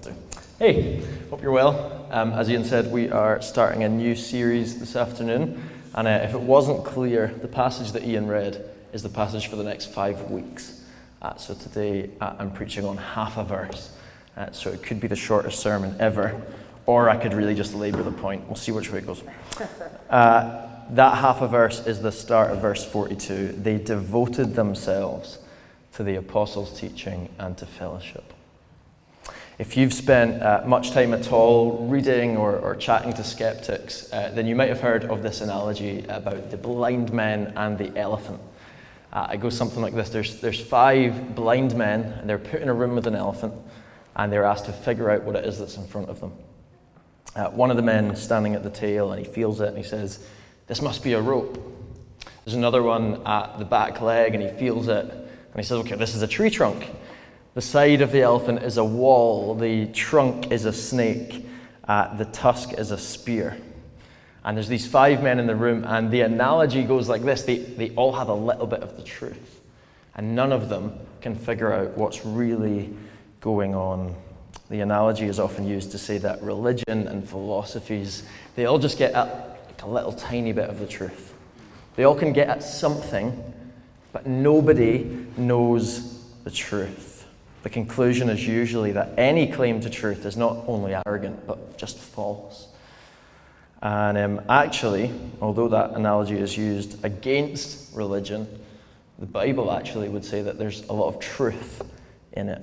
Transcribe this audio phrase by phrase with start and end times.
[0.00, 0.18] I'll do.
[0.58, 2.06] Hey, hope you're well.
[2.10, 5.62] Um, as Ian said, we are starting a new series this afternoon.
[5.94, 9.56] And uh, if it wasn't clear, the passage that Ian read is the passage for
[9.56, 10.82] the next five weeks.
[11.20, 13.92] Uh, so today uh, I'm preaching on half a verse.
[14.36, 16.40] Uh, so it could be the shortest sermon ever,
[16.86, 18.46] or I could really just labour the point.
[18.46, 19.22] We'll see which way it goes.
[20.08, 23.52] Uh, that half a verse is the start of verse 42.
[23.52, 25.38] They devoted themselves
[25.92, 28.32] to the apostles' teaching and to fellowship.
[29.60, 34.32] If you've spent uh, much time at all reading or, or chatting to skeptics, uh,
[34.34, 38.40] then you might have heard of this analogy about the blind men and the elephant.
[39.12, 42.70] Uh, it goes something like this there's, there's five blind men, and they're put in
[42.70, 43.52] a room with an elephant,
[44.16, 46.32] and they're asked to figure out what it is that's in front of them.
[47.36, 49.84] Uh, one of the men standing at the tail, and he feels it, and he
[49.84, 50.26] says,
[50.68, 51.58] This must be a rope.
[52.46, 55.96] There's another one at the back leg, and he feels it, and he says, Okay,
[55.96, 56.88] this is a tree trunk.
[57.54, 61.46] The side of the elephant is a wall, the trunk is a snake,
[61.88, 63.56] uh, the tusk is a spear.
[64.44, 67.58] And there's these five men in the room, and the analogy goes like this they,
[67.58, 69.60] they all have a little bit of the truth,
[70.14, 72.94] and none of them can figure out what's really
[73.40, 74.14] going on.
[74.70, 78.22] The analogy is often used to say that religion and philosophies,
[78.54, 81.34] they all just get at like a little tiny bit of the truth.
[81.96, 83.42] They all can get at something,
[84.12, 87.09] but nobody knows the truth.
[87.62, 91.98] The conclusion is usually that any claim to truth is not only arrogant, but just
[91.98, 92.68] false.
[93.82, 98.46] And um, actually, although that analogy is used against religion,
[99.18, 101.82] the Bible actually would say that there's a lot of truth
[102.32, 102.62] in it.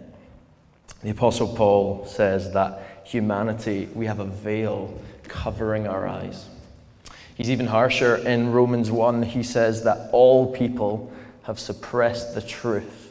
[1.03, 6.47] The Apostle Paul says that humanity, we have a veil covering our eyes.
[7.35, 9.21] He's even harsher in Romans 1.
[9.21, 11.11] He says that all people
[11.43, 13.06] have suppressed the truth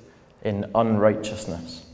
[0.46, 1.84] in unrighteousness.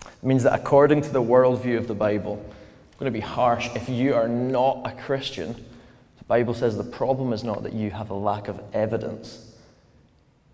[0.00, 3.68] It means that according to the worldview of the Bible, I'm going to be harsh.
[3.74, 5.54] If you are not a Christian,
[6.18, 9.54] the Bible says the problem is not that you have a lack of evidence,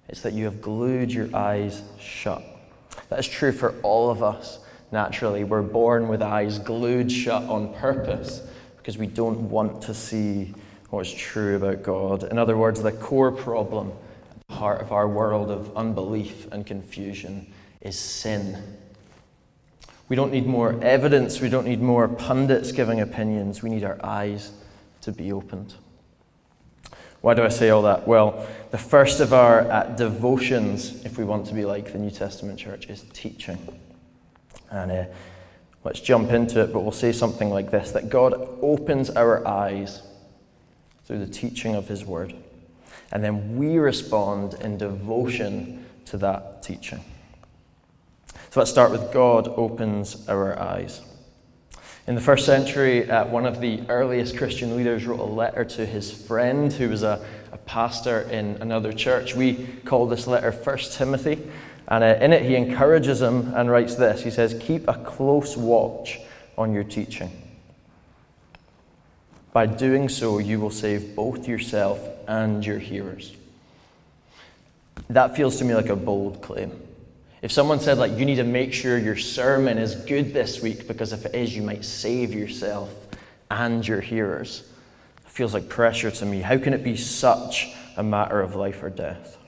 [0.08, 2.42] it's that you have glued your eyes shut.
[3.10, 4.60] That is true for all of us,
[4.91, 5.44] naturally.
[5.44, 8.41] We're born with eyes glued shut on purpose
[8.78, 10.54] because we don't want to see
[10.88, 12.24] what's true about God.
[12.24, 13.92] In other words, the core problem
[14.56, 17.46] heart of our world of unbelief and confusion
[17.80, 18.76] is sin.
[20.08, 21.40] We don't need more evidence.
[21.40, 23.62] We don't need more pundits giving opinions.
[23.62, 24.52] We need our eyes
[25.02, 25.74] to be opened.
[27.20, 28.06] Why do I say all that?
[28.06, 32.10] Well, the first of our uh, devotions, if we want to be like the New
[32.10, 33.58] Testament church, is teaching.
[34.70, 35.04] And uh,
[35.82, 40.02] let's jump into it, but we'll say something like this that God opens our eyes
[41.04, 42.34] through the teaching of His Word.
[43.12, 47.00] And then we respond in devotion to that teaching.
[48.50, 51.02] So let's start with God opens our eyes.
[52.06, 55.84] In the first century, uh, one of the earliest Christian leaders wrote a letter to
[55.84, 59.34] his friend who was a, a pastor in another church.
[59.34, 61.50] We call this letter 1 Timothy.
[61.88, 65.56] And uh, in it, he encourages him and writes this He says, Keep a close
[65.56, 66.20] watch
[66.56, 67.30] on your teaching.
[69.56, 73.34] By doing so, you will save both yourself and your hearers.
[75.08, 76.78] That feels to me like a bold claim.
[77.40, 80.86] If someone said, like, you need to make sure your sermon is good this week
[80.86, 82.90] because if it is, you might save yourself
[83.50, 84.62] and your hearers,
[85.24, 86.42] it feels like pressure to me.
[86.42, 89.38] How can it be such a matter of life or death?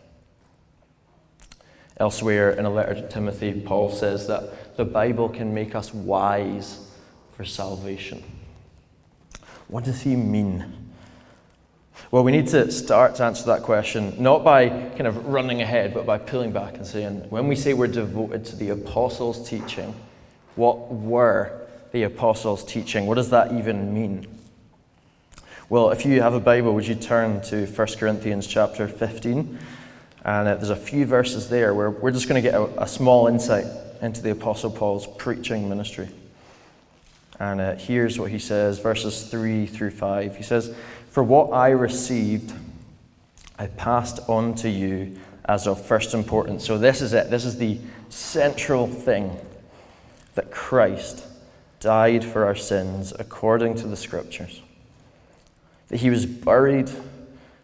[1.99, 6.89] Elsewhere in a letter to Timothy, Paul says that the Bible can make us wise
[7.33, 8.25] for salvation.
[9.69, 10.73] What does he mean?
[12.11, 15.93] Well, we need to start to answer that question not by kind of running ahead,
[15.93, 19.95] but by pulling back and saying, when we say we're devoted to the apostles' teaching,
[20.55, 23.07] what were the apostles' teaching?
[23.07, 24.27] What does that even mean?
[25.69, 29.59] Well, if you have a Bible, would you turn to 1 Corinthians chapter 15?
[30.25, 32.89] And uh, there's a few verses there where we're just going to get a, a,
[32.89, 33.67] small insight
[34.01, 36.09] into the Apostle Paul's preaching ministry.
[37.41, 40.37] And uh, here's what he says, verses 3 through 5.
[40.37, 40.75] He says,
[41.11, 42.53] for what I received,
[43.59, 46.65] I passed on to you as of first importance.
[46.65, 47.31] So, this is it.
[47.31, 49.37] This is the central thing
[50.35, 51.27] that Christ
[51.81, 54.61] died for our sins according to the Scriptures.
[55.89, 56.91] That he was buried,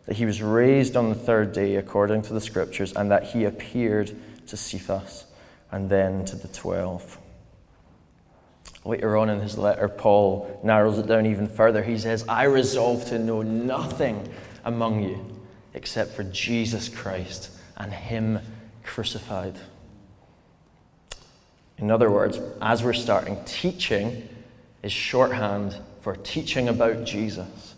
[0.06, 3.44] that he was raised on the third day according to the Scriptures, and that he
[3.44, 4.17] appeared
[4.47, 5.26] to Cephas
[5.71, 7.19] and then to the twelve.
[8.85, 11.83] Later on in his letter, Paul narrows it down even further.
[11.83, 14.29] He says, I resolve to know nothing
[14.65, 15.25] among you
[15.73, 18.41] except for Jesus Christ and Him
[18.83, 19.59] crucified.
[21.79, 24.29] In other words, as we're starting, teaching
[24.83, 27.75] is shorthand for teaching about Jesus.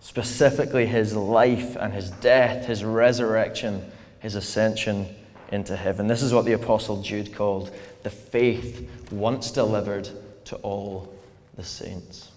[0.00, 3.90] Specifically, his life and his death, his resurrection,
[4.20, 5.08] his ascension
[5.52, 6.06] into heaven.
[6.06, 7.70] This is what the Apostle Jude called
[8.02, 10.08] the faith once delivered
[10.46, 11.12] to all
[11.56, 12.30] the saints.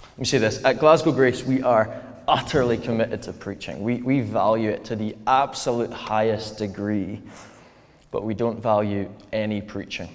[0.00, 3.82] Let me say this at Glasgow Grace, we are utterly committed to preaching.
[3.82, 7.22] We, we value it to the absolute highest degree,
[8.10, 10.10] but we don't value any preaching.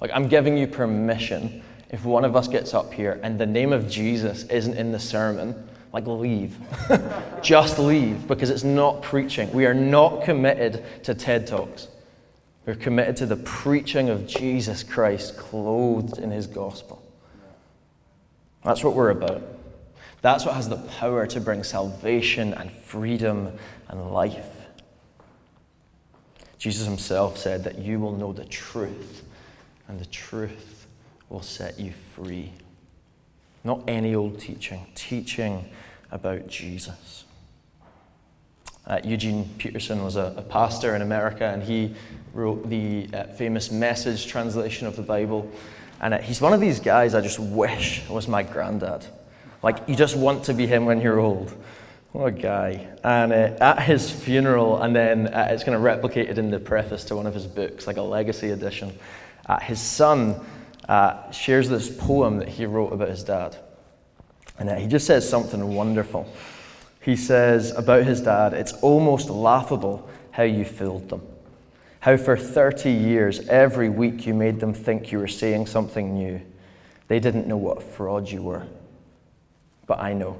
[0.00, 3.72] Like, I'm giving you permission if one of us gets up here and the name
[3.72, 6.56] of Jesus isn't in the sermon, like leave.
[7.42, 9.52] Just leave because it's not preaching.
[9.52, 11.88] We are not committed to TED Talks.
[12.66, 17.02] We're committed to the preaching of Jesus Christ clothed in his gospel.
[18.64, 19.42] That's what we're about.
[20.22, 23.58] That's what has the power to bring salvation and freedom
[23.88, 24.46] and life.
[26.58, 29.24] Jesus himself said that you will know the truth,
[29.88, 30.86] and the truth
[31.30, 32.52] will set you free.
[33.62, 35.68] Not any old teaching, teaching
[36.10, 37.24] about Jesus.
[38.86, 41.94] Uh, Eugene Peterson was a, a, pastor in America, and he
[42.32, 45.50] wrote the uh, famous Message translation of the Bible.
[46.00, 49.06] And uh, he's one of these guys I just wish was my granddad.
[49.62, 51.52] Like, you just want to be him when you're old.
[52.12, 52.88] What a guy.
[53.04, 57.04] And uh, at his funeral, and then uh, it's kind of replicated in the preface
[57.04, 58.92] to one of his books, like a legacy edition,
[59.46, 60.40] uh, his son
[60.90, 63.56] uh, shares this poem that he wrote about his dad.
[64.58, 66.30] And he just says something wonderful.
[67.00, 71.22] He says about his dad, it's almost laughable how you fooled them.
[72.00, 76.42] How for 30 years, every week you made them think you were saying something new.
[77.08, 78.66] They didn't know what fraud you were
[79.90, 80.38] but I know.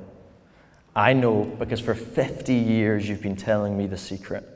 [0.94, 4.48] I know because for 50 years you've been telling me the secret.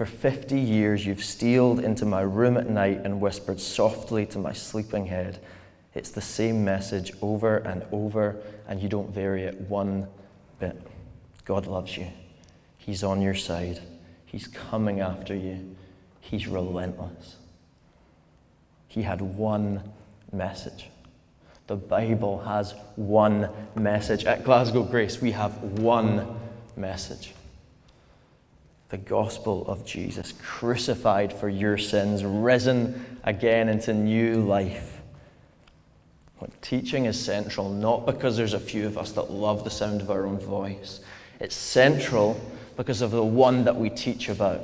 [0.00, 4.54] For 50 years you've stealed into my room at night and whispered softly to my
[4.54, 5.40] sleeping head.
[5.92, 8.36] It's the same message over and over,
[8.66, 10.08] and you don't vary it one
[10.58, 10.80] bit.
[11.44, 12.06] God loves you.
[12.78, 13.82] He's on your side.
[14.24, 15.76] He's coming after you.
[16.22, 17.36] He's relentless.
[18.88, 19.82] He had one
[20.32, 20.88] message.
[21.66, 24.24] The Bible has one message.
[24.24, 26.40] At Glasgow Grace, we have one
[26.74, 27.34] message
[28.90, 35.00] the gospel of Jesus, crucified for your sins, risen again into new life.
[36.60, 40.10] teaching is central, not because there's a few of us that love the sound of
[40.10, 41.00] our own voice.
[41.38, 42.40] It's central
[42.76, 44.60] because of the one that we teach about.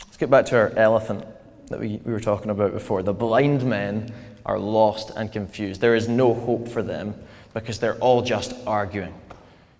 [0.00, 1.24] Let's get back to our elephant
[1.68, 3.02] that we, we were talking about before.
[3.02, 4.12] The blind men
[4.44, 5.80] are lost and confused.
[5.80, 7.14] There is no hope for them
[7.54, 9.14] because they're all just arguing.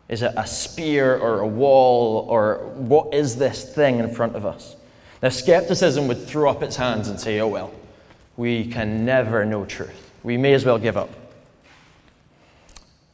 [0.08, 4.44] Is it a spear or a wall or what is this thing in front of
[4.44, 4.76] us?
[5.22, 7.72] Now, skepticism would throw up its hands and say, oh, well,
[8.36, 10.10] we can never know truth.
[10.22, 11.10] We may as well give up.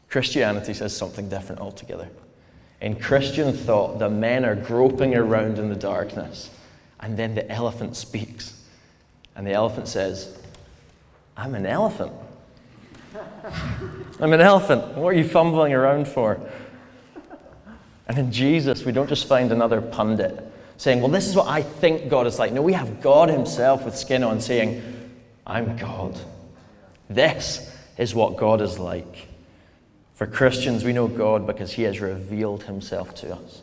[0.09, 2.09] Christianity says something different altogether.
[2.81, 6.51] In Christian thought, the men are groping around in the darkness,
[6.99, 8.61] and then the elephant speaks.
[9.37, 10.37] And the elephant says,
[11.37, 12.13] I'm an elephant.
[14.21, 14.97] I'm an elephant.
[14.97, 16.41] What are you fumbling around for?
[18.11, 20.45] And in Jesus, we don't just find another pundit
[20.79, 22.51] saying, Well, this is what I think God is like.
[22.51, 24.83] No, we have God Himself with skin on saying,
[25.47, 26.19] I'm God.
[27.09, 29.29] This is what God is like.
[30.15, 33.63] For Christians, we know God because He has revealed Himself to us.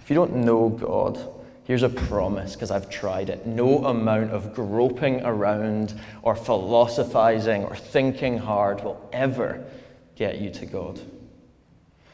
[0.00, 1.18] If you don't know God,
[1.64, 3.46] Here's a promise because I've tried it.
[3.46, 5.92] No amount of groping around
[6.22, 9.64] or philosophizing or thinking hard will ever
[10.14, 11.00] get you to God.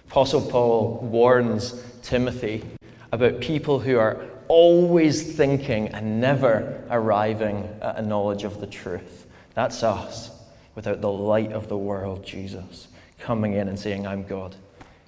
[0.09, 2.65] Apostle Paul warns Timothy
[3.13, 9.27] about people who are always thinking and never arriving at a knowledge of the truth.
[9.55, 10.31] That's us
[10.75, 14.55] without the light of the world, Jesus, coming in and saying, I'm God.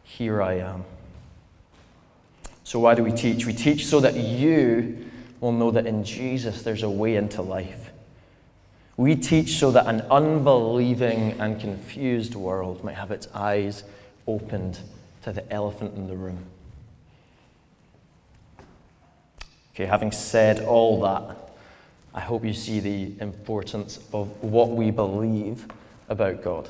[0.03, 0.85] Here I am.
[2.65, 3.47] So, why do we teach?
[3.47, 5.07] We teach so that you
[5.41, 7.91] will know that in Jesus there's a way into life.
[8.97, 13.85] We teach so that an unbelieving and confused world might have its eyes
[14.29, 14.79] opened
[15.23, 16.45] to the elephant in the room.
[19.75, 21.37] Okay, having said all that,
[22.15, 25.67] I hope you see the importance of what we believe
[26.09, 26.69] about God.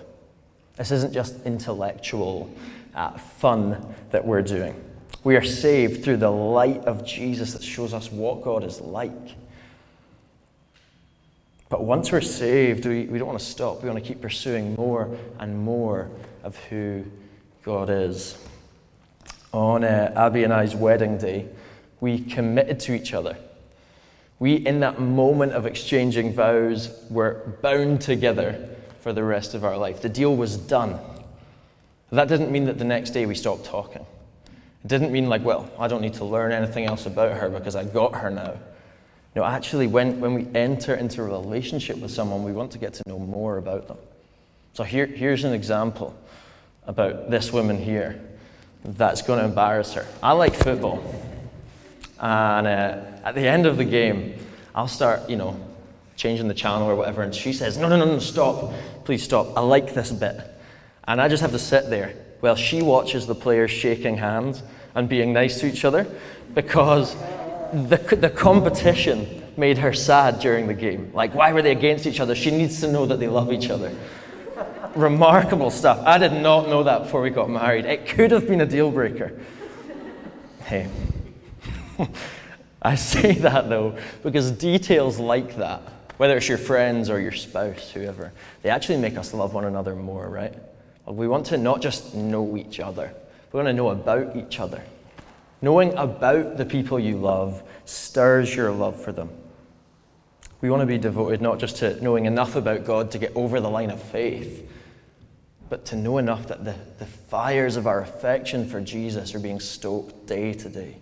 [0.77, 2.50] This isn't just intellectual
[2.95, 4.81] uh, fun that we're doing.
[5.25, 9.12] We are saved through the light of Jesus that shows us what God is like.
[11.69, 13.83] But once we're saved, we, we don't want to stop.
[13.83, 16.11] We want to keep pursuing more and more
[16.43, 17.05] of who
[17.69, 18.39] God is.
[19.53, 21.47] On uh, Abby and I's wedding day,
[22.01, 23.37] We committed to each other.
[24.39, 28.71] We, in that moment of exchanging vows, were bound together
[29.01, 30.01] for the rest of our life.
[30.01, 30.99] The deal was done.
[32.11, 34.07] That didn't mean that the next day we stopped talking.
[34.83, 37.77] It didn't mean, like, well, I don't need to learn anything else about her because
[37.77, 38.55] I got her now.
[39.37, 42.95] No, actually, when, when we enter into a relationship with someone, we want to get
[42.95, 43.99] to know more about them.
[44.73, 46.17] So here, here's an example
[46.88, 48.21] about this woman here
[48.83, 50.07] that's going to embarrass her.
[50.23, 51.04] I like football.
[52.18, 54.38] And uh, at the end of the game,
[54.75, 55.61] I'll start, you know,
[56.16, 58.73] changing the channel or whatever, and she says, No, no, no, no, stop.
[59.04, 59.57] Please stop.
[59.57, 60.40] I like this bit.
[61.07, 64.62] And I just have to sit there while she watches the players shaking hands
[64.95, 66.07] and being nice to each other
[66.54, 67.14] because
[67.73, 71.11] the, the competition made her sad during the game.
[71.12, 72.35] Like, why were they against each other?
[72.35, 73.95] She needs to know that they love each other.
[74.99, 76.02] Remarkable stuff.
[76.05, 77.85] I did not know that before we got married.
[77.85, 79.40] It could have been a deal breaker.
[80.64, 80.88] Hey.
[82.83, 85.83] I say that though because details like that,
[86.17, 89.95] whether it's your friends or your spouse, whoever, they actually make us love one another
[89.95, 90.55] more, right?
[91.07, 93.14] We want to not just know each other,
[93.52, 94.83] we want to know about each other.
[95.62, 99.31] Knowing about the people you love stirs your love for them.
[100.61, 103.61] We want to be devoted not just to knowing enough about God to get over
[103.61, 104.69] the line of faith,
[105.69, 109.61] but to know enough that the, the fires of our affection for Jesus are being
[109.61, 110.97] stoked day to day.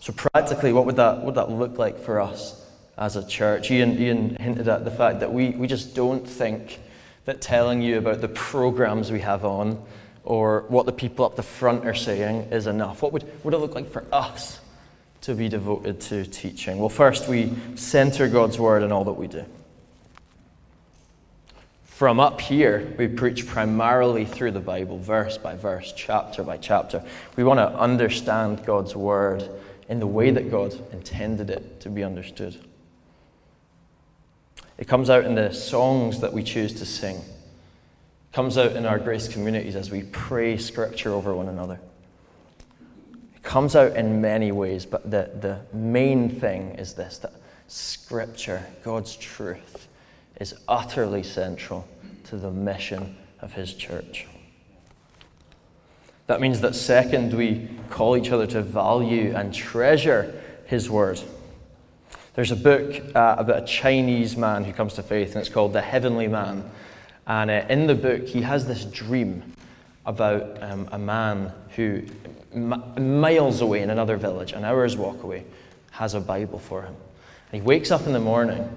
[0.00, 2.64] So, practically, what would that, what that look like for us
[2.96, 3.70] as a church?
[3.70, 6.80] Ian, Ian hinted at the fact that we, we just don't think
[7.24, 9.82] that telling you about the programs we have on
[10.24, 13.02] or what the people up the front are saying is enough.
[13.02, 14.60] What would, what would it look like for us
[15.22, 16.78] to be devoted to teaching?
[16.78, 19.44] Well, first, we center God's word in all that we do.
[21.98, 27.02] From up here, we preach primarily through the Bible, verse by verse, chapter by chapter.
[27.34, 29.50] We want to understand God's word
[29.88, 32.56] in the way that God intended it to be understood.
[34.78, 37.16] It comes out in the songs that we choose to sing.
[37.16, 41.80] It comes out in our grace communities as we pray scripture over one another.
[43.34, 47.32] It comes out in many ways, but the, the main thing is this that
[47.66, 49.87] scripture, God's truth,
[50.38, 51.86] is utterly central
[52.24, 54.26] to the mission of his church.
[56.28, 61.18] That means that, second, we call each other to value and treasure His Word.
[62.34, 65.72] There's a book uh, about a Chinese man who comes to faith, and it's called
[65.72, 66.70] The Heavenly Man.
[67.26, 69.54] And uh, in the book, he has this dream
[70.04, 72.02] about um, a man who,
[72.52, 75.46] m- miles away in another village, an hour's walk away,
[75.92, 76.94] has a Bible for him.
[77.50, 78.68] And he wakes up in the morning,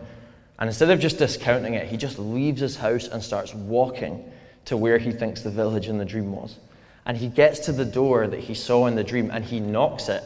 [0.61, 4.31] and instead of just discounting it, he just leaves his house and starts walking
[4.65, 6.55] to where he thinks the village in the dream was.
[7.03, 10.07] And he gets to the door that he saw in the dream and he knocks
[10.07, 10.23] it.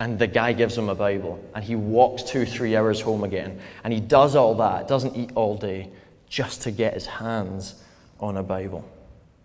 [0.00, 1.40] And the guy gives him a Bible.
[1.54, 3.60] And he walks two, three hours home again.
[3.84, 5.88] And he does all that, doesn't eat all day,
[6.28, 7.80] just to get his hands
[8.18, 8.84] on a Bible.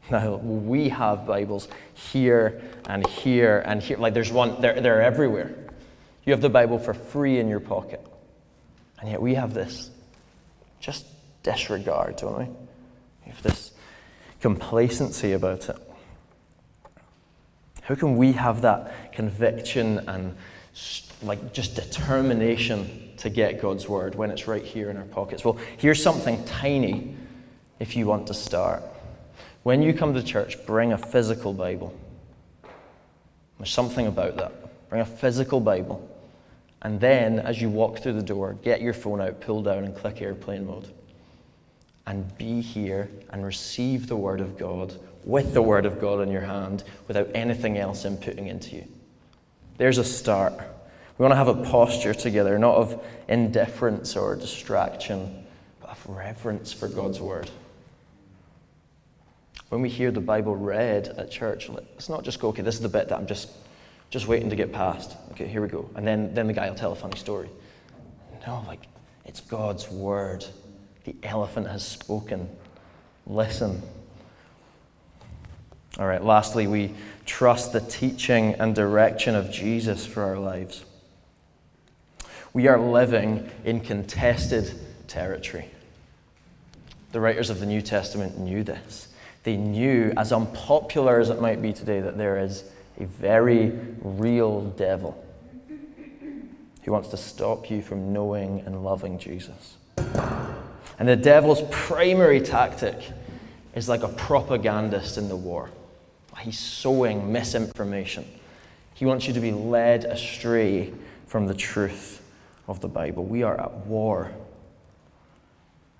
[0.09, 3.97] Now, we have Bibles here and here and here.
[3.97, 5.55] Like there's one, they're, they're everywhere.
[6.25, 8.05] You have the Bible for free in your pocket.
[8.99, 9.91] And yet we have this
[10.85, 11.07] just
[11.41, 12.45] disregard, don't we?
[12.45, 13.71] We have this
[14.39, 15.77] complacency about it.
[17.81, 20.35] How can we have that conviction and
[21.23, 25.43] like just determination to get God's word when it's right here in our pockets?
[25.43, 27.15] Well, here's something tiny
[27.79, 28.83] if you want to start.
[29.63, 31.97] When you come to church, bring a physical Bible.
[33.57, 34.89] There's something about that.
[34.89, 36.07] Bring a physical Bible.
[36.85, 39.95] And then, as you walk through the door, get your phone out, pull down, and
[39.95, 40.87] click airplane mode.
[42.05, 46.29] And be here and receive the Word of God with the Word of God in
[46.29, 48.87] your hand without anything else inputting into you.
[49.77, 50.53] There's a start.
[51.17, 55.43] We want to have a posture together, not of indifference or distraction,
[55.81, 57.49] but of reverence for God's Word.
[59.69, 62.81] When we hear the Bible read at church, let's not just go, okay, this is
[62.81, 63.49] the bit that I'm just,
[64.09, 65.17] just waiting to get past.
[65.31, 65.89] Okay, here we go.
[65.95, 67.49] And then, then the guy will tell a funny story.
[68.47, 68.87] No, like,
[69.25, 70.45] it's God's Word.
[71.03, 72.49] The elephant has spoken.
[73.27, 73.81] Listen.
[75.97, 76.93] All right, lastly, we
[77.25, 80.83] trust the teaching and direction of Jesus for our lives.
[82.53, 84.71] We are living in contested
[85.07, 85.69] territory.
[87.11, 89.09] The writers of the New Testament knew this.
[89.43, 92.63] They knew, as unpopular as it might be today, that there is
[92.99, 93.71] a very
[94.01, 95.21] real devil
[96.83, 99.77] who wants to stop you from knowing and loving Jesus.
[100.97, 102.95] And the devil's primary tactic
[103.73, 105.69] is like a propagandist in the war.
[106.39, 108.25] He's sowing misinformation.
[108.93, 110.93] He wants you to be led astray
[111.25, 112.21] from the truth
[112.67, 113.25] of the Bible.
[113.25, 114.31] We are at war.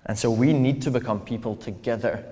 [0.06, 2.24] And so we need to become people together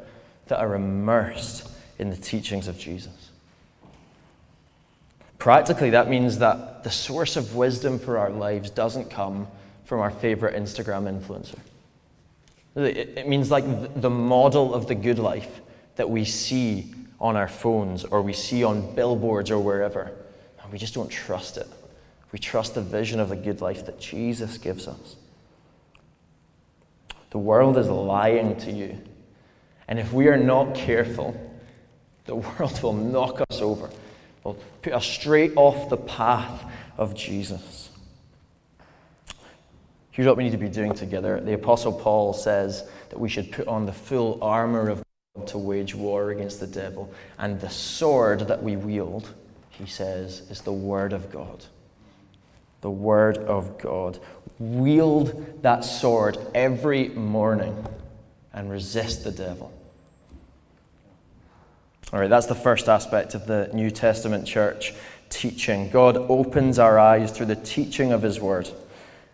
[0.46, 1.68] that are immersed
[1.98, 3.23] in the teachings of Jesus.
[5.44, 9.46] Practically, that means that the source of wisdom for our lives doesn't come
[9.84, 11.58] from our favorite Instagram influencer.
[12.76, 13.66] It means like
[14.00, 15.60] the model of the good life
[15.96, 20.12] that we see on our phones or we see on billboards or wherever.
[20.62, 21.68] And we just don't trust it.
[22.32, 25.16] We trust the vision of the good life that Jesus gives us.
[27.32, 28.98] The world is lying to you.
[29.88, 31.38] And if we are not careful,
[32.24, 33.90] the world will knock us over,
[34.82, 36.64] put us straight off the path
[36.98, 37.90] of Jesus.
[40.10, 41.40] Here's what we need to be doing together.
[41.40, 45.02] The Apostle Paul says that we should put on the full armor of
[45.34, 47.12] God to wage war against the devil.
[47.38, 49.34] And the sword that we wield,
[49.70, 51.64] he says, is the Word of God.
[52.82, 54.20] The Word of God.
[54.60, 57.84] Wield that sword every morning
[58.52, 59.72] and resist the devil.
[62.14, 64.94] All right, that's the first aspect of the New Testament church
[65.30, 65.90] teaching.
[65.90, 68.70] God opens our eyes through the teaching of His Word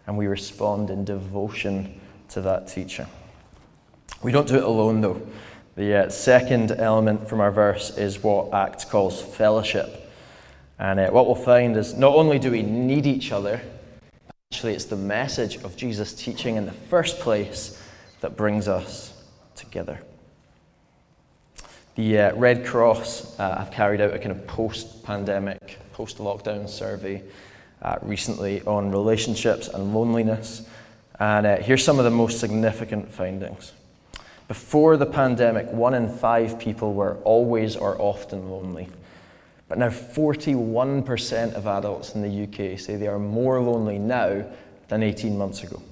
[0.07, 3.05] and we respond in devotion to that teaching.
[4.23, 5.21] We don't do it alone, though.
[5.77, 10.11] The uh, second element from our verse is what Acts calls fellowship.
[10.79, 13.61] And uh, what we'll find is not only do we need each other,
[14.51, 17.79] actually, it's the message of Jesus' teaching in the first place
[18.23, 19.23] that brings us
[19.55, 20.01] together.
[22.01, 26.67] The uh, Red Cross uh, have carried out a kind of post pandemic, post lockdown
[26.67, 27.23] survey
[27.83, 30.67] uh, recently on relationships and loneliness.
[31.19, 33.73] And uh, here's some of the most significant findings.
[34.49, 38.89] Before the pandemic, one in five people were always or often lonely.
[39.69, 44.47] But now 41% of adults in the UK say they are more lonely now
[44.89, 45.83] than 18 months ago.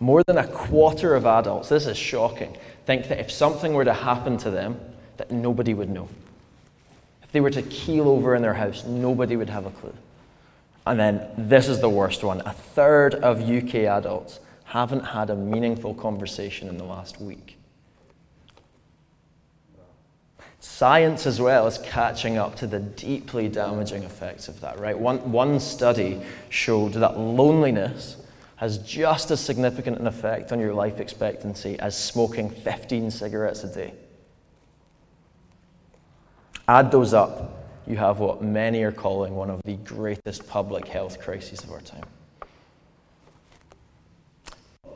[0.00, 2.56] More than a quarter of adults, this is shocking,
[2.88, 4.80] think that if something were to happen to them,
[5.18, 6.08] that nobody would know.
[7.22, 9.92] If they were to keel over in their house, nobody would have a clue.
[10.86, 15.36] And then this is the worst one a third of UK adults haven't had a
[15.36, 17.58] meaningful conversation in the last week.
[20.58, 24.98] Science as well is catching up to the deeply damaging effects of that, right?
[24.98, 28.16] One, one study showed that loneliness
[28.58, 33.72] has just as significant an effect on your life expectancy as smoking 15 cigarettes a
[33.72, 33.94] day.
[36.66, 41.20] Add those up, you have what many are calling one of the greatest public health
[41.20, 42.02] crises of our time.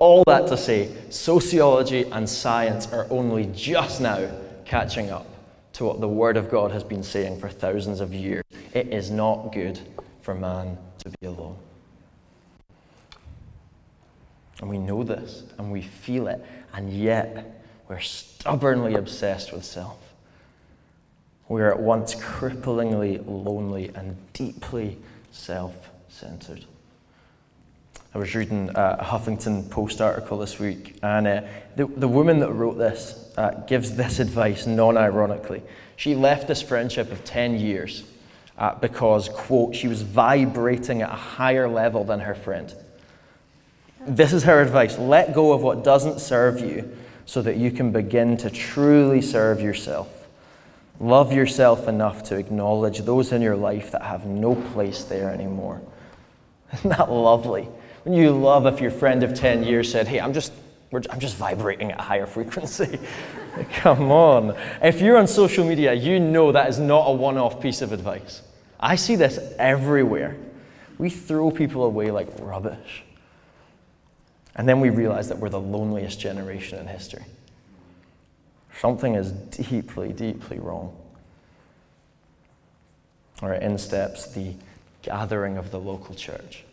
[0.01, 4.29] All that to say, sociology and science are only just now
[4.64, 5.29] catching up
[5.75, 8.42] to what the Word of God has been saying for thousands of years.
[8.75, 9.79] It is not good
[10.20, 11.57] for man to be alone.
[14.62, 16.40] And we know this, and we feel it,
[16.72, 19.98] and yet we're stubbornly obsessed with self.
[21.48, 24.98] We are at once cripplingly lonely and deeply
[25.33, 26.64] self centered.
[28.14, 31.40] I was reading a Huffington Post article this week, and uh,
[31.75, 35.62] the, the woman that wrote this uh, gives this advice non ironically.
[35.96, 38.05] She left this friendship of 10 years
[38.57, 42.72] uh, because, quote, she was vibrating at a higher level than her friend.
[44.07, 47.93] This is her advice let go of what doesn't serve you so that you can
[47.93, 50.27] begin to truly serve yourself.
[50.99, 55.81] Love yourself enough to acknowledge those in your life that have no place there anymore.
[56.75, 57.69] Isn't that lovely?
[58.05, 60.53] When you love if your friend of 10 years said, Hey, I'm just,
[60.93, 62.99] I'm just vibrating at a higher frequency.
[63.75, 64.57] Come on.
[64.83, 67.93] If you're on social media, you know that is not a one off piece of
[67.93, 68.43] advice.
[68.81, 70.37] I see this everywhere.
[70.99, 73.05] We throw people away like rubbish.
[74.55, 77.25] And then we realize that we're the loneliest generation in history.
[78.79, 80.97] Something is deeply, deeply wrong.
[83.41, 84.55] Right, in steps the
[85.03, 86.65] gathering of the local church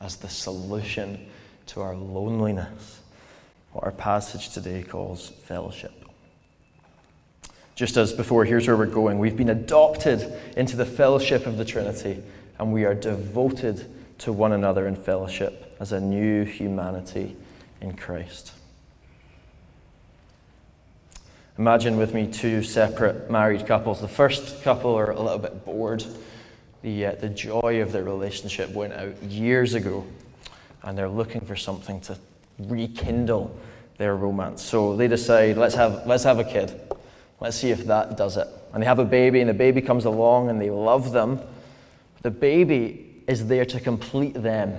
[0.00, 1.26] as the solution
[1.66, 3.00] to our loneliness,
[3.72, 5.92] what our passage today calls fellowship.
[7.76, 9.18] Just as before, here's where we're going.
[9.18, 12.22] We've been adopted into the fellowship of the Trinity,
[12.58, 13.86] and we are devoted
[14.18, 17.36] to one another in fellowship as a new humanity
[17.80, 18.52] in Christ.
[21.58, 24.00] Imagine with me two separate married couples.
[24.00, 26.04] The first couple are a little bit bored.
[26.82, 30.06] The, uh, the joy of their relationship went out years ago,
[30.82, 32.18] and they're looking for something to
[32.58, 33.58] rekindle
[33.96, 34.62] their romance.
[34.62, 36.78] So they decide, let's have, let's have a kid.
[37.40, 38.48] Let's see if that does it.
[38.74, 41.40] And they have a baby, and the baby comes along, and they love them,
[42.20, 44.78] The baby is there to complete them.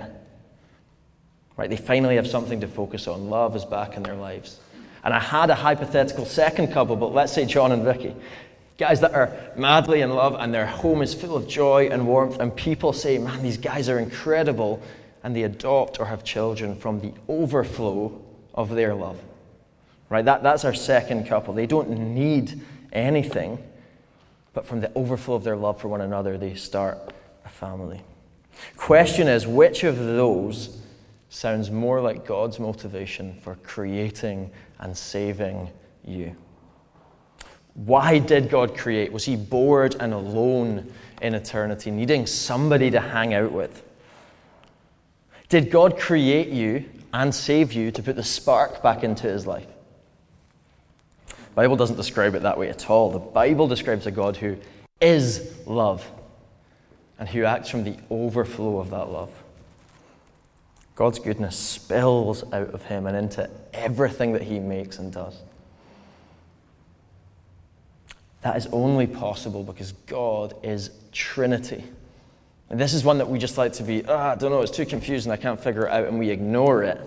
[1.58, 1.68] Right?
[1.68, 3.28] They finally have something to focus on.
[3.28, 4.60] Love is back in their lives.
[5.02, 8.14] And I had a hypothetical second couple, but let's say John and Vicky.
[8.78, 12.38] Guys that are madly in love and their home is full of joy and warmth,
[12.38, 14.80] and people say, Man, these guys are incredible.
[15.24, 18.22] And they adopt or have children from the overflow
[18.54, 19.20] of their love.
[20.08, 20.24] Right?
[20.24, 21.54] That, that's our second couple.
[21.54, 22.60] They don't need
[22.92, 23.58] anything,
[24.54, 26.98] but from the overflow of their love for one another, they start
[27.44, 28.00] a family.
[28.76, 30.78] Question is which of those
[31.28, 35.70] sounds more like God's motivation for creating and saving
[36.04, 36.34] you?
[37.74, 39.12] Why did God create?
[39.12, 43.82] Was he bored and alone in eternity, needing somebody to hang out with?
[45.48, 49.68] Did God create you and save you to put the spark back into his life?
[51.28, 53.10] The Bible doesn't describe it that way at all.
[53.10, 54.56] The Bible describes a God who
[55.00, 56.08] is love
[57.18, 59.30] and who acts from the overflow of that love.
[60.98, 65.40] God's goodness spills out of him and into everything that he makes and does.
[68.40, 71.84] That is only possible because God is Trinity.
[72.68, 74.76] And this is one that we just like to be, ah, I don't know, it's
[74.76, 77.00] too confusing, I can't figure it out, and we ignore it.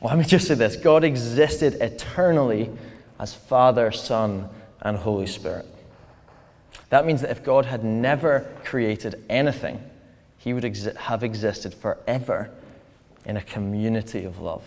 [0.00, 2.72] Well, let me just say this God existed eternally
[3.20, 4.48] as Father, Son,
[4.80, 5.66] and Holy Spirit.
[6.90, 9.80] That means that if God had never created anything,
[10.38, 12.50] he would exi- have existed forever
[13.24, 14.62] in a community of love.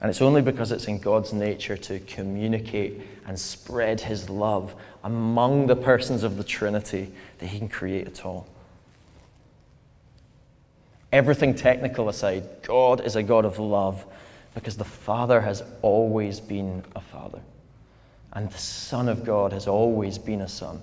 [0.00, 5.68] And it's only because it's in God's nature to communicate and spread his love among
[5.68, 8.48] the persons of the Trinity that he can create at all.
[11.12, 14.04] Everything technical aside, God is a God of love
[14.54, 17.40] because the Father has always been a Father.
[18.32, 20.80] And the Son of God has always been a Son.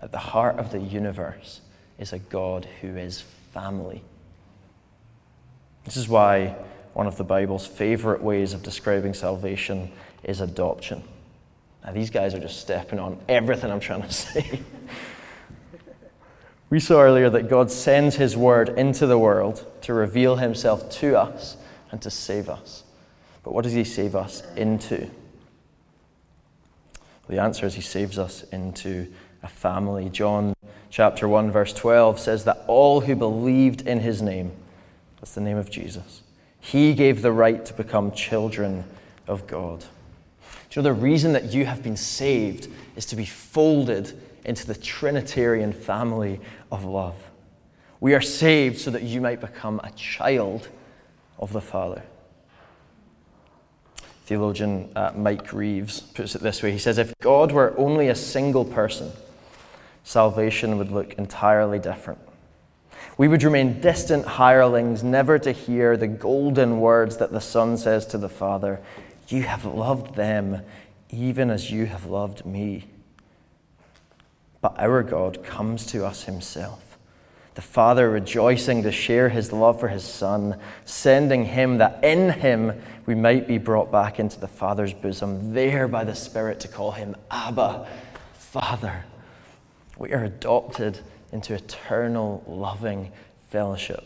[0.00, 1.60] At the heart of the universe
[1.98, 3.22] is a God who is
[3.56, 4.02] family.
[5.86, 6.54] This is why
[6.92, 9.90] one of the Bible's favorite ways of describing salvation
[10.22, 11.02] is adoption.
[11.82, 14.60] Now, these guys are just stepping on everything I'm trying to say.
[16.68, 21.16] we saw earlier that God sends His word into the world to reveal Himself to
[21.18, 21.56] us
[21.90, 22.84] and to save us.
[23.42, 25.08] But what does He save us into?
[27.26, 29.10] The answer is He saves us into
[29.42, 30.10] a family.
[30.10, 30.52] John
[30.90, 34.52] chapter 1, verse 12 says that all who believed in his name,
[35.20, 36.22] that's the name of Jesus,
[36.60, 38.84] he gave the right to become children
[39.26, 39.80] of God.
[40.70, 44.66] Do you know the reason that you have been saved is to be folded into
[44.66, 47.14] the Trinitarian family of love?
[48.00, 50.68] We are saved so that you might become a child
[51.38, 52.02] of the Father.
[54.26, 58.14] Theologian uh, Mike Reeves puts it this way He says, If God were only a
[58.14, 59.12] single person,
[60.06, 62.20] salvation would look entirely different.
[63.18, 68.06] We would remain distant hirelings, never to hear the golden words that the Son says
[68.06, 68.80] to the Father
[69.28, 70.62] You have loved them
[71.10, 72.84] even as you have loved me.
[74.60, 76.98] But our God comes to us Himself.
[77.54, 82.80] The Father rejoicing to share His love for His Son, sending Him that in Him
[83.06, 86.92] we might be brought back into the Father's bosom, there by the Spirit to call
[86.92, 87.88] Him Abba,
[88.34, 89.04] Father.
[89.96, 90.98] We are adopted
[91.32, 93.12] into eternal loving
[93.48, 94.04] fellowship.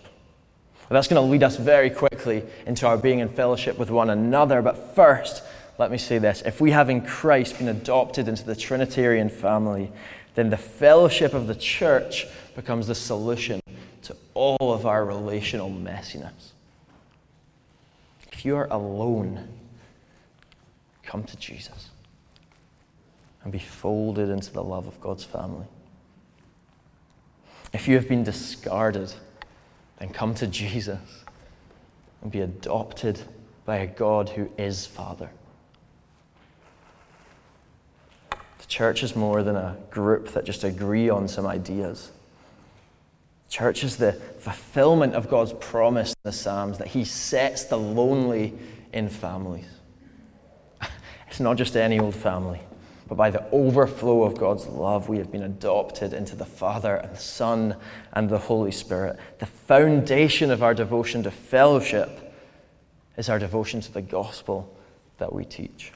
[0.90, 4.61] That's going to lead us very quickly into our being in fellowship with one another.
[4.61, 5.44] But first,
[5.79, 9.92] let me say this if we have in Christ been adopted into the Trinitarian family,
[10.35, 12.26] then the fellowship of the church
[12.57, 13.61] becomes the solution
[14.03, 16.50] to all of our relational messiness.
[18.33, 19.48] If you are alone,
[21.05, 21.90] come to Jesus
[23.44, 25.66] and be folded into the love of God's family.
[27.72, 29.12] If you have been discarded,
[29.98, 31.24] then come to Jesus
[32.22, 33.20] and be adopted
[33.64, 35.30] by a God who is Father.
[38.30, 42.11] The church is more than a group that just agree on some ideas.
[43.48, 48.54] Church is the fulfillment of God's promise in the Psalms that He sets the lonely
[48.92, 49.66] in families.
[51.28, 52.61] It's not just any old family
[53.10, 57.12] but by the overflow of God's love, we have been adopted into the Father and
[57.12, 57.74] the Son
[58.12, 59.18] and the Holy Spirit.
[59.40, 62.32] The foundation of our devotion to fellowship
[63.16, 64.72] is our devotion to the gospel
[65.18, 65.90] that we teach.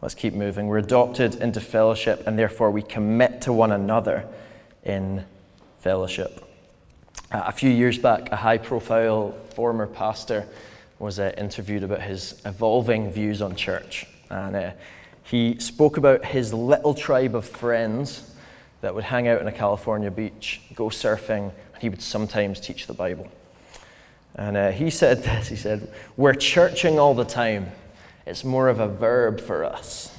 [0.00, 0.66] Let's keep moving.
[0.66, 4.26] We're adopted into fellowship, and therefore we commit to one another
[4.82, 5.26] in
[5.80, 6.42] fellowship.
[7.30, 10.46] Uh, a few years back, a high profile former pastor
[10.98, 14.06] was uh, interviewed about his evolving views on church.
[14.30, 14.70] And uh,
[15.24, 18.30] he spoke about his little tribe of friends
[18.80, 22.86] that would hang out on a California beach, go surfing, and he would sometimes teach
[22.86, 23.28] the Bible.
[24.34, 27.72] And uh, he said this he said, We're churching all the time.
[28.26, 30.14] It's more of a verb for us.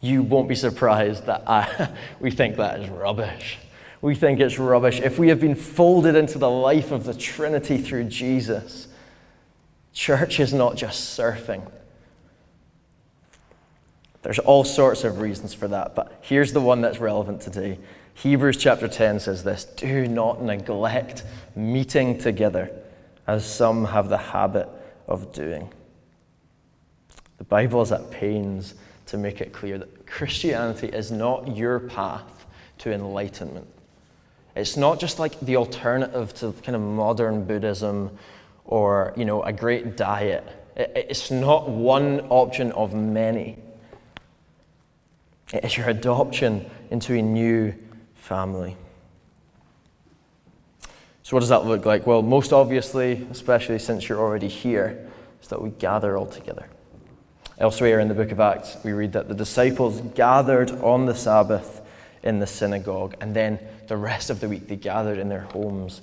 [0.00, 1.88] You won't be surprised that I,
[2.20, 3.58] we think that is rubbish.
[4.00, 5.00] We think it's rubbish.
[5.00, 8.88] If we have been folded into the life of the Trinity through Jesus,
[9.92, 11.70] church is not just surfing.
[14.22, 17.78] There's all sorts of reasons for that, but here's the one that's relevant today.
[18.14, 21.24] Hebrews chapter 10 says this Do not neglect
[21.56, 22.70] meeting together,
[23.26, 24.68] as some have the habit
[25.08, 25.72] of doing.
[27.38, 28.74] The Bible is at pains
[29.06, 32.46] to make it clear that Christianity is not your path
[32.78, 33.66] to enlightenment.
[34.54, 38.16] It's not just like the alternative to kind of modern Buddhism
[38.72, 40.48] or, you know, a great diet.
[40.76, 43.58] It's not one option of many.
[45.52, 47.74] It is your adoption into a new
[48.14, 48.78] family.
[51.22, 52.06] So, what does that look like?
[52.06, 55.06] Well, most obviously, especially since you're already here,
[55.42, 56.66] is that we gather all together.
[57.58, 61.82] Elsewhere in the book of Acts, we read that the disciples gathered on the Sabbath
[62.22, 63.58] in the synagogue, and then
[63.88, 66.00] the rest of the week they gathered in their homes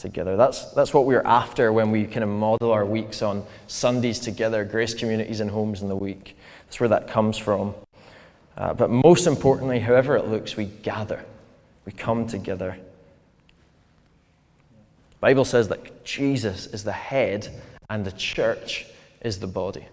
[0.00, 0.36] together.
[0.36, 4.64] That's, that's what we're after when we kind of model our weeks on Sundays together,
[4.64, 6.36] grace communities and homes in the week.
[6.66, 7.74] That's where that comes from.
[8.56, 11.24] Uh, but most importantly, however it looks, we gather.
[11.84, 12.76] We come together.
[15.10, 17.48] The Bible says that Jesus is the head
[17.88, 18.86] and the church
[19.20, 19.86] is the body.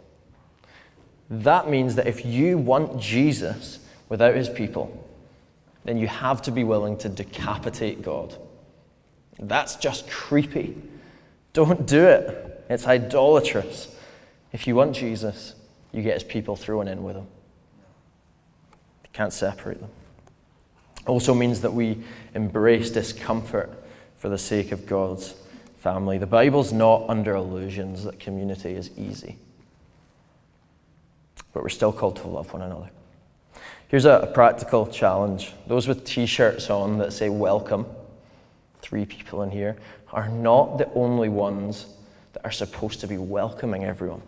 [1.30, 5.06] That means that if you want Jesus without his people,
[5.84, 8.36] then you have to be willing to decapitate God.
[9.40, 10.76] That's just creepy.
[11.54, 12.66] Don't do it.
[12.70, 13.96] It's idolatrous.
[14.52, 15.56] If you want Jesus,
[15.92, 17.28] you get his people thrown in with him.
[19.04, 19.90] You can't separate them.
[21.06, 23.72] Also means that we embrace discomfort
[24.18, 25.36] for the sake of God's
[25.78, 26.18] family.
[26.18, 29.38] The Bible's not under illusions that community is easy
[31.58, 32.92] but we're still called to love one another.
[33.88, 35.54] Here's a, practical challenge.
[35.66, 37.88] Those with t shirts on that say welcome,
[38.82, 39.78] three people in here,
[40.12, 41.88] are not the only ones
[42.34, 44.22] that are supposed to be welcoming everyone.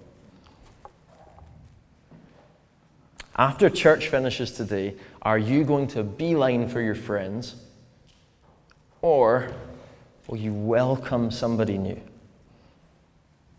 [3.36, 7.56] After church finishes today, are you going to beeline for your friends?
[9.02, 9.54] Or
[10.28, 12.02] will you welcome somebody new?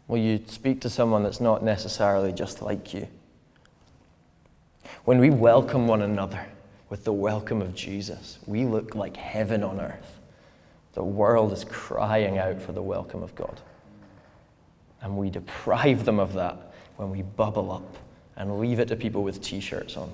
[0.06, 3.08] Will you speak to someone that's not necessarily just like you?
[5.04, 6.44] When we welcome one another
[6.90, 10.19] with the welcome of Jesus, we look like heaven on earth.
[10.94, 13.60] The world is crying out for the welcome of God.
[15.02, 17.96] And we deprive them of that when we bubble up
[18.36, 20.12] and leave it to people with t shirts on.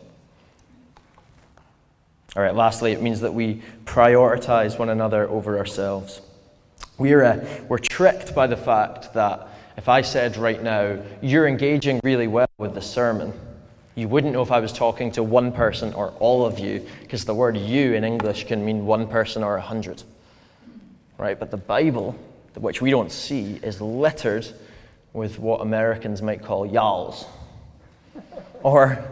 [2.36, 6.20] All right, lastly, it means that we prioritize one another over ourselves.
[6.98, 12.00] We're, uh, we're tricked by the fact that if I said right now, you're engaging
[12.04, 13.32] really well with the sermon,
[13.94, 17.24] you wouldn't know if I was talking to one person or all of you, because
[17.24, 20.02] the word you in English can mean one person or a hundred.
[21.18, 21.38] Right?
[21.38, 22.18] But the Bible,
[22.54, 24.46] which we don't see, is littered
[25.12, 27.24] with what Americans might call y'alls.
[28.62, 29.02] Or,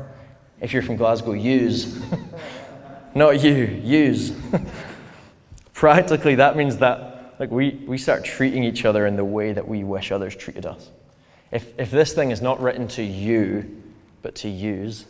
[0.60, 1.98] if you're from Glasgow, yous.
[3.14, 4.32] Not you, yous.
[5.72, 9.66] Practically, that means that like, we, we start treating each other in the way that
[9.66, 10.90] we wish others treated us.
[11.50, 13.82] If, if this thing is not written to you,
[14.22, 15.06] but to yous,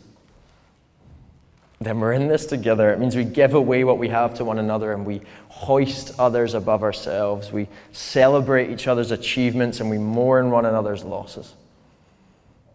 [1.79, 2.91] then we're in this together.
[2.91, 6.53] It means we give away what we have to one another and we hoist others
[6.53, 7.51] above ourselves.
[7.51, 11.53] We celebrate each other's achievements and we mourn one another's losses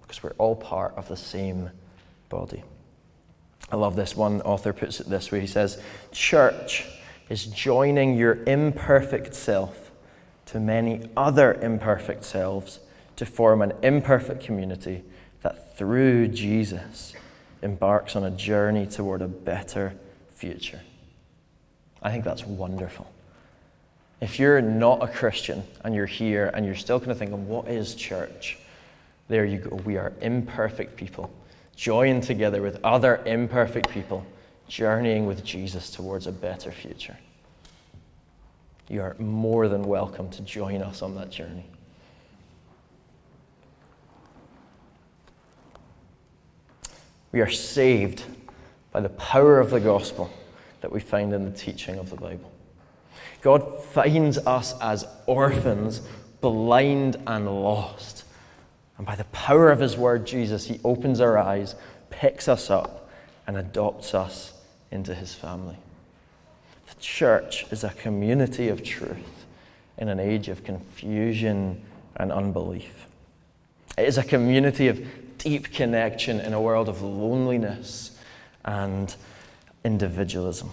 [0.03, 1.71] because we're all part of the same
[2.29, 2.63] body.
[3.73, 4.17] I love this.
[4.17, 5.81] One author puts it this way he says,
[6.13, 6.85] Church
[7.29, 9.91] is joining your imperfect self
[10.47, 12.81] to many other imperfect selves
[13.17, 15.05] to form an imperfect community
[15.43, 17.15] that through Jesus
[17.63, 19.95] embarks on a journey toward a better
[20.35, 20.81] future.
[22.03, 23.07] I think that's wonderful.
[24.21, 27.69] If you're not a Christian and you're here and you're still kind of thinking, what
[27.69, 28.59] is church?
[29.29, 29.77] There you go.
[29.77, 31.31] We are imperfect people,
[31.77, 34.27] joined together with other imperfect people,
[34.69, 37.17] journeying with Jesus towards a better future.
[38.89, 41.65] You are more than welcome to join us on that journey.
[47.33, 48.25] We are saved
[48.93, 50.31] by the power of the gospel
[50.81, 52.51] that we find in the teaching of the Bible.
[53.43, 56.03] God finds us as orphans,
[56.41, 58.25] blind and lost,
[58.99, 61.75] And by the power of his word, Jesus, he opens our eyes,
[62.11, 63.09] picks us up,
[63.47, 64.53] and adopts us
[64.91, 65.79] into his family.
[66.87, 69.47] The church is a community of truth
[69.97, 71.83] in an age of confusion
[72.17, 73.07] and unbelief.
[73.97, 75.03] It is a community of
[75.41, 78.17] deep connection in a world of loneliness
[78.65, 79.17] and
[79.85, 80.71] individualism.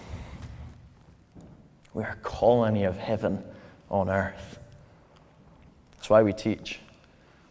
[1.94, 3.42] We are a colony of heaven
[3.90, 4.58] on earth.
[5.96, 6.80] That's why we teach.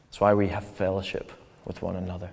[0.06, 1.32] That's why we have fellowship
[1.66, 2.30] with one another.